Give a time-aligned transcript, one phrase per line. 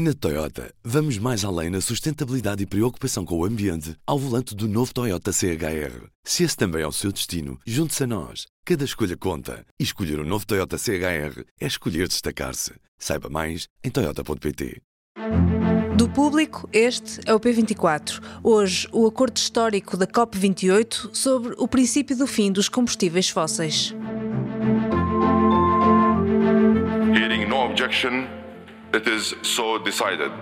[0.00, 4.68] Na Toyota, vamos mais além na sustentabilidade e preocupação com o ambiente ao volante do
[4.68, 6.06] novo Toyota CHR.
[6.22, 8.46] Se esse também é o seu destino, junte-se a nós.
[8.64, 9.66] Cada escolha conta.
[9.76, 12.74] E escolher o um novo Toyota CHR é escolher destacar-se.
[12.96, 14.80] Saiba mais em Toyota.pt.
[15.96, 18.22] Do público, este é o P24.
[18.44, 23.92] Hoje, o acordo histórico da COP28 sobre o princípio do fim dos combustíveis fósseis.
[27.16, 28.37] Hearing no objection.
[28.92, 30.32] It is so decided.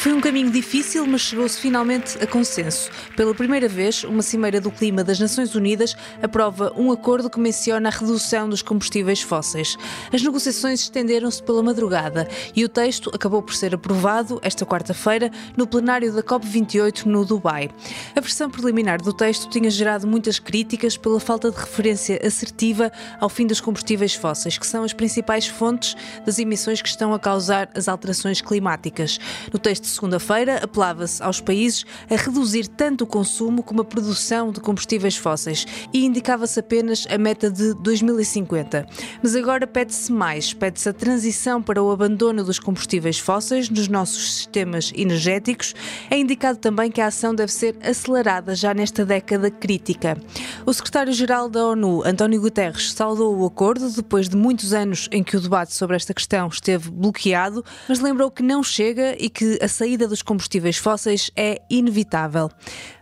[0.00, 2.90] Foi um caminho difícil, mas chegou-se finalmente a consenso.
[3.14, 7.90] Pela primeira vez, uma Cimeira do Clima das Nações Unidas aprova um acordo que menciona
[7.90, 9.76] a redução dos combustíveis fósseis.
[10.10, 15.66] As negociações estenderam-se pela madrugada e o texto acabou por ser aprovado esta quarta-feira no
[15.66, 17.68] plenário da COP28 no Dubai.
[18.16, 23.28] A versão preliminar do texto tinha gerado muitas críticas pela falta de referência assertiva ao
[23.28, 25.94] fim dos combustíveis fósseis, que são as principais fontes
[26.24, 29.20] das emissões que estão a causar as alterações climáticas.
[29.52, 34.60] No texto segunda-feira, apelava-se aos países a reduzir tanto o consumo como a produção de
[34.60, 38.86] combustíveis fósseis e indicava-se apenas a meta de 2050.
[39.22, 44.34] Mas agora pede-se mais, pede-se a transição para o abandono dos combustíveis fósseis nos nossos
[44.34, 45.74] sistemas energéticos.
[46.10, 50.16] É indicado também que a ação deve ser acelerada já nesta década crítica.
[50.64, 55.36] O secretário-geral da ONU, António Guterres, saudou o acordo depois de muitos anos em que
[55.36, 59.68] o debate sobre esta questão esteve bloqueado, mas lembrou que não chega e que a
[59.80, 62.50] saída dos combustíveis fósseis é inevitável.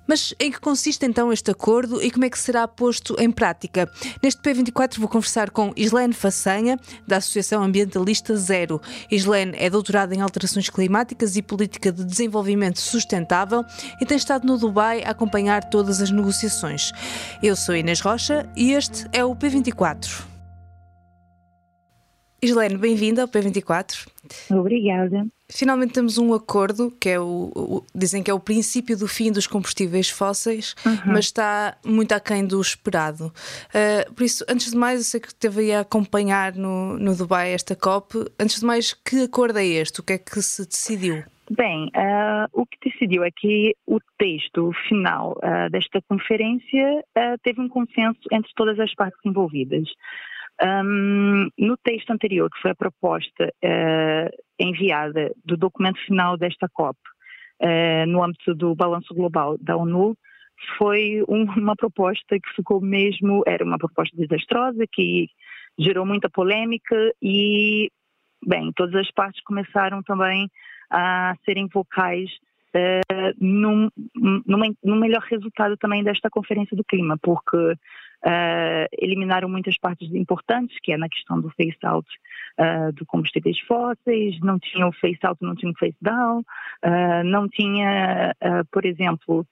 [0.07, 3.91] Mas em que consiste então este acordo e como é que será posto em prática?
[4.23, 8.81] Neste P24 vou conversar com Islene Façanha, da Associação Ambientalista Zero.
[9.11, 13.65] Islene é doutorada em alterações climáticas e política de desenvolvimento sustentável
[14.01, 16.93] e tem estado no Dubai a acompanhar todas as negociações.
[17.43, 20.23] Eu sou Inês Rocha e este é o P24.
[22.41, 24.07] Islene, bem-vinda ao P24.
[24.53, 25.27] Obrigada.
[25.51, 29.33] Finalmente temos um acordo que é o, o, dizem que é o princípio do fim
[29.33, 31.13] dos combustíveis fósseis, uhum.
[31.15, 33.33] mas está muito aquém do esperado.
[33.69, 37.53] Uh, por isso, antes de mais, eu sei que esteve a acompanhar no, no Dubai
[37.53, 38.27] esta COP.
[38.39, 40.01] Antes de mais, que acordo é este?
[40.01, 41.25] O que é que se decidiu?
[41.51, 47.03] Bem, uh, o que decidiu é que o texto final uh, desta conferência
[47.43, 49.89] teve um consenso entre todas as partes envolvidas.
[50.61, 56.99] Um, no texto anterior, que foi a proposta uh, enviada do documento final desta COP,
[57.63, 60.17] uh, no âmbito do balanço global da ONU,
[60.77, 65.29] foi um, uma proposta que ficou mesmo, era uma proposta desastrosa, que
[65.79, 67.91] gerou muita polêmica e,
[68.45, 70.51] bem, todas as partes começaram também
[70.91, 72.31] a serem vocais
[72.75, 77.75] uh, num, num, num melhor resultado também desta Conferência do Clima, porque
[78.25, 82.09] uh, eliminaram muitas partes importantes, que é na questão do face-out
[82.59, 88.35] uh, de combustíveis fósseis, não tinha o face-out, não tinha o face-down, uh, não tinha,
[88.71, 89.47] por exemplo,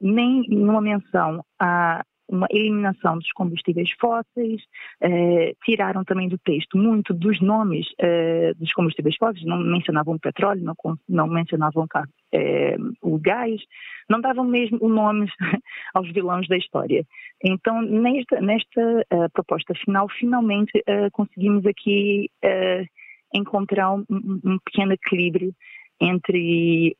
[0.00, 4.62] nem uma menção a uma eliminação dos combustíveis fósseis,
[5.00, 10.62] eh, tiraram também do texto muito dos nomes eh, dos combustíveis fósseis, não mencionavam petróleo,
[10.62, 10.74] não,
[11.08, 11.86] não mencionavam
[12.32, 13.60] eh, o gás,
[14.08, 15.26] não davam mesmo o nome
[15.94, 17.04] aos vilões da história.
[17.44, 22.86] Então, nesta, nesta uh, proposta final, finalmente uh, conseguimos aqui uh,
[23.34, 25.52] encontrar um, um, pequeno equilíbrio
[26.00, 26.94] entre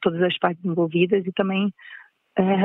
[0.00, 1.70] todas as partes envolvidas e também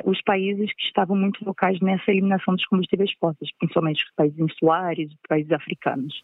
[0.06, 5.12] os países que estavam muito locais nessa eliminação dos combustíveis fósseis, principalmente os países insulares,
[5.12, 6.22] os países africanos.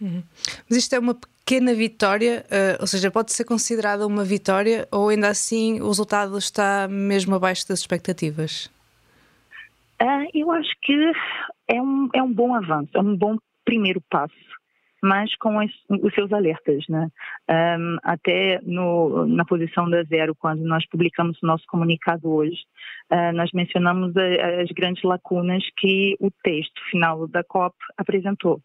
[0.00, 0.22] Uhum.
[0.68, 5.08] Mas isto é uma pequena vitória, uh, ou seja, pode ser considerada uma vitória ou
[5.08, 8.66] ainda assim o resultado está mesmo abaixo das expectativas?
[10.00, 11.12] Uh, eu acho que
[11.68, 14.34] é um, é um bom avanço, é um bom primeiro passo,
[15.04, 15.70] mas com os,
[16.02, 17.08] os seus alertas, né?
[17.78, 22.56] Um, até no, na posição da Zero, quando nós publicamos o nosso comunicado hoje,
[23.12, 28.62] uh, nós mencionamos a, as grandes lacunas que o texto final da COP apresentou.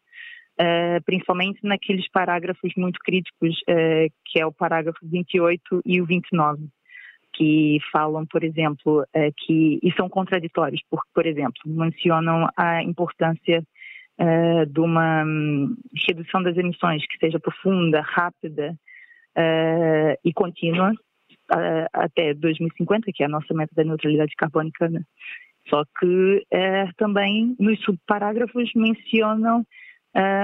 [0.62, 6.68] Uh, principalmente naqueles parágrafos muito críticos, uh, que é o parágrafo 28 e o 29,
[7.34, 13.62] que falam, por exemplo, uh, que e são contraditórios, porque, por exemplo, mencionam a importância
[14.68, 15.76] de uma um,
[16.08, 18.76] redução das emissões que seja profunda, rápida
[20.24, 20.92] e contínua
[21.94, 24.90] até 2050, que é a nossa meta da neutralidade carbônica.
[24.90, 25.02] Né?
[25.70, 26.46] Só que
[26.98, 29.66] também nos subparágrafos mencionam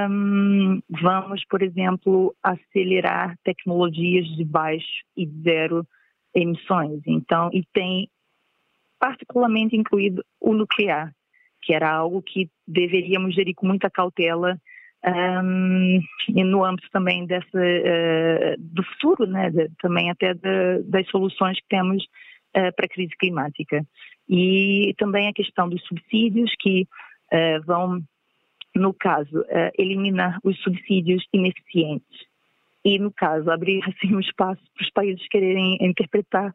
[0.10, 5.86] um, vamos, por exemplo, acelerar tecnologias de baixo e zero
[6.34, 7.02] emissões.
[7.06, 8.10] Então, e tem
[9.00, 11.14] particularmente incluído o nuclear,
[11.66, 14.56] que era algo que deveríamos gerir com muita cautela
[15.44, 21.08] um, e no âmbito também dessa, uh, do futuro, né, de, também até de, das
[21.10, 23.86] soluções que temos uh, para a crise climática.
[24.30, 26.88] E também a questão dos subsídios que
[27.34, 28.00] uh, vão,
[28.76, 29.44] no caso,
[29.78, 32.20] eliminar os subsídios ineficientes
[32.84, 36.54] e, no caso, abrir assim um espaço para os países quererem interpretar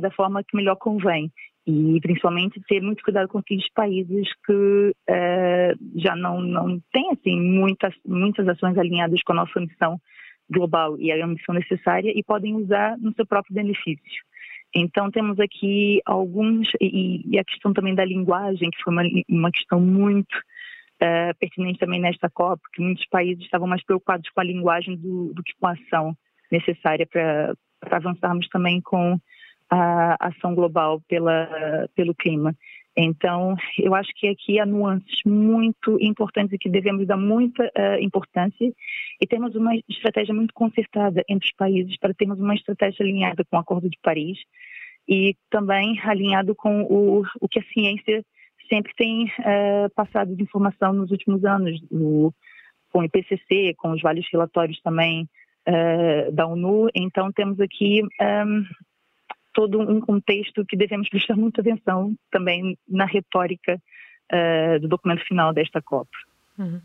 [0.00, 1.30] da forma que melhor convém
[1.66, 7.40] e principalmente ter muito cuidado com aqueles países que uh, já não, não têm assim,
[7.40, 9.98] muitas, muitas ações alinhadas com a nossa missão
[10.50, 14.24] global e a missão necessária e podem usar no seu próprio benefício.
[14.74, 19.50] Então temos aqui alguns, e, e a questão também da linguagem, que foi uma, uma
[19.50, 24.44] questão muito uh, pertinente também nesta COP, que muitos países estavam mais preocupados com a
[24.44, 26.14] linguagem do, do que com a ação
[26.50, 27.54] necessária para
[27.90, 29.18] avançarmos também com
[29.70, 32.54] a ação global pela, pelo clima.
[32.96, 38.00] Então, eu acho que aqui há nuances muito importantes e que devemos dar muita uh,
[38.00, 38.72] importância
[39.20, 43.56] e temos uma estratégia muito concertada entre os países para termos uma estratégia alinhada com
[43.56, 44.38] o Acordo de Paris
[45.08, 48.24] e também alinhado com o, o que a ciência
[48.68, 54.26] sempre tem uh, passado de informação nos últimos anos, com o IPCC, com os vários
[54.32, 55.28] relatórios também
[55.68, 56.88] uh, da ONU.
[56.94, 58.64] Então, temos aqui um,
[59.54, 63.80] todo um contexto que devemos prestar muita atenção também na retórica
[64.32, 66.10] uh, do documento final desta COP.
[66.56, 66.80] Uhum.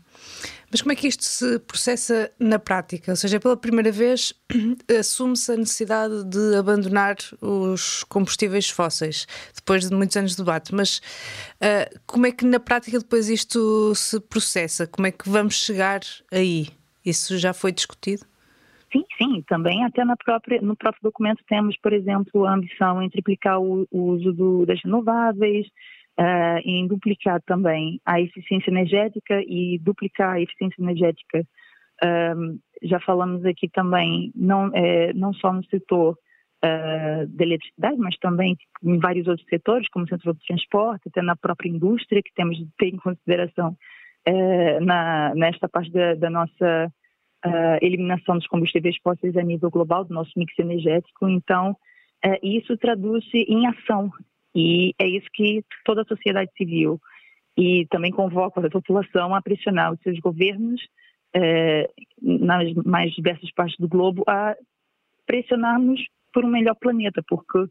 [0.70, 3.12] Mas como é que isto se processa na prática?
[3.12, 4.32] Ou seja, pela primeira vez
[4.98, 10.74] assume-se a necessidade de abandonar os combustíveis fósseis, depois de muitos anos de debate.
[10.74, 14.86] Mas uh, como é que na prática depois isto se processa?
[14.86, 16.00] Como é que vamos chegar
[16.32, 16.68] aí?
[17.04, 18.29] Isso já foi discutido?
[18.92, 23.08] Sim, sim, também até na própria, no próprio documento temos, por exemplo, a ambição em
[23.08, 25.66] triplicar o, o uso do, das renováveis,
[26.18, 31.46] uh, em duplicar também a eficiência energética e duplicar a eficiência energética.
[32.02, 36.16] Um, já falamos aqui também, não, é, não só no setor
[36.64, 41.22] uh, da eletricidade, mas também em vários outros setores, como o setor do transporte, até
[41.22, 43.76] na própria indústria, que temos de ter em consideração
[44.28, 46.92] uh, na, nesta parte da, da nossa
[47.44, 51.28] uh, eliminação dos combustíveis fósseis a nível global do nosso mix energético.
[51.28, 51.76] Então,
[52.24, 54.10] uh, isso traduz-se em ação
[54.54, 57.00] e é isso que toda a sociedade civil
[57.56, 60.80] e também convoca a população a pressionar os seus governos
[61.36, 64.56] uh, nas mais diversas partes do globo a
[65.26, 66.00] pressionarmos
[66.32, 67.66] por um melhor planeta, porque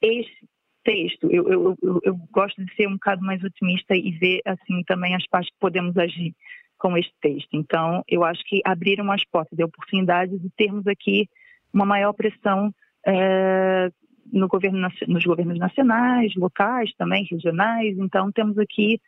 [0.00, 0.46] este
[0.84, 4.82] texto, eu, eu, eu, eu, gosto de ser um bocado mais otimista e ver assim
[4.84, 6.34] também as partes que podemos agir
[6.78, 7.48] com este texto.
[7.52, 11.28] Então, eu acho que abriram as portas de oportunidade de termos aqui
[11.72, 12.72] uma maior pressão
[13.06, 13.90] é,
[14.32, 17.98] no governo, nos governos nacionais, locais também, regionais.
[17.98, 19.00] Então, temos aqui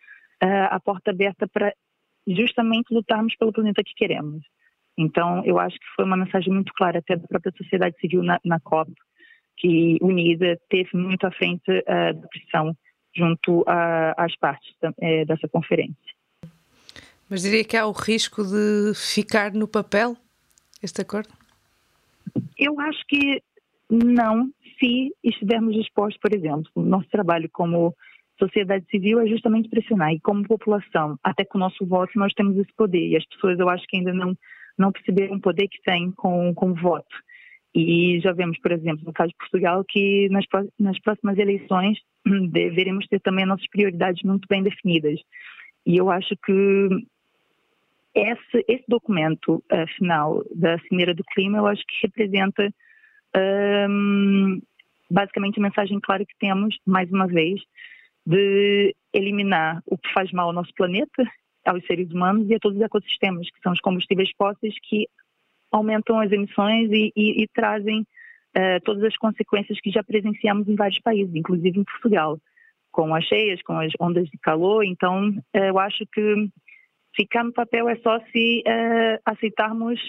[0.43, 1.72] é, a porta aberta para
[2.26, 4.43] justamente lutarmos pelo planeta que queremos.
[4.99, 8.38] Então, eu acho que foi uma mensagem muito clara até da própria sociedade civil na,
[8.44, 8.93] na COP,
[9.56, 12.76] que unida teve muito à frente uh, da pressão
[13.14, 16.09] junto às partes uh, dessa conferência.
[17.31, 20.17] Mas diria que há o risco de ficar no papel
[20.82, 21.29] este acordo?
[22.59, 23.41] Eu acho que
[23.88, 27.94] não, se estivermos dispostos, por exemplo, nosso trabalho como
[28.37, 32.56] sociedade civil é justamente pressionar, e como população, até com o nosso voto, nós temos
[32.56, 34.37] esse poder, e as pessoas eu acho que ainda não,
[34.77, 37.15] não perceberam o poder que têm com, com o voto.
[37.72, 40.44] E já vemos, por exemplo, no caso de Portugal, que nas,
[40.79, 41.99] nas próximas eleições
[42.51, 45.20] deveremos ter também nossas prioridades muito bem definidas.
[45.87, 46.89] E eu acho que
[48.20, 52.72] esse, esse documento uh, final da Cimeira do Clima, eu acho que representa
[53.89, 54.60] um,
[55.10, 57.60] basicamente a mensagem clara que temos, mais uma vez,
[58.27, 61.24] de eliminar o que faz mal ao nosso planeta,
[61.65, 65.08] aos seres humanos e a todos os ecossistemas, que são os combustíveis fósseis que
[65.70, 70.74] aumentam as emissões e, e, e trazem uh, todas as consequências que já presenciamos em
[70.74, 72.39] vários países, inclusive em Portugal,
[72.91, 74.84] com as cheias, com as ondas de calor.
[74.84, 76.48] Então, uh, eu acho que
[77.14, 80.00] Ficar no papel é só se uh, aceitarmos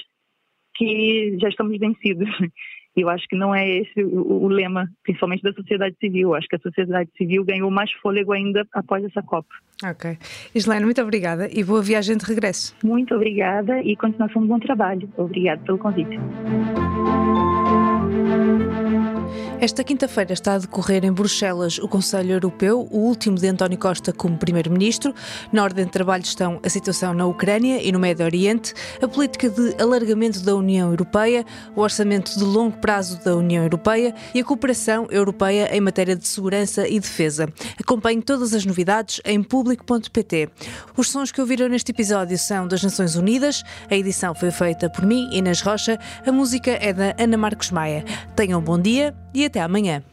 [0.76, 2.30] que já estamos vencidos.
[2.94, 6.30] Eu acho que não é esse o, o, lema, principalmente da sociedade civil.
[6.30, 9.48] Eu acho que a sociedade civil ganhou mais fôlego ainda após essa COP.
[9.84, 10.18] Ok.
[10.54, 12.76] Islaine, muito obrigada e boa viagem de regresso.
[12.84, 15.10] Muito obrigada e continuação de bom trabalho.
[15.16, 16.20] Obrigada pelo convite.
[19.62, 24.12] Esta quinta-feira está a decorrer em Bruxelas o Conselho Europeu, o último de António Costa
[24.12, 25.14] como Primeiro-Ministro.
[25.52, 29.52] Na ordem de trabalho estão a situação na Ucrânia e no Médio Oriente, a política
[29.52, 31.46] de alargamento da União Europeia,
[31.76, 36.28] o orçamento de longo prazo da União Europeia e a cooperação europeia em matéria de
[36.28, 37.48] segurança e defesa.
[37.80, 40.50] Acompanhe todas as novidades em público.pt.
[40.98, 45.06] Os sons que ouviram neste episódio são das Nações Unidas, a edição foi feita por
[45.06, 48.04] mim, Inês Rocha, a música é da Ana Marcos Maia.
[48.36, 50.04] Tenham um bom dia e até amanhã.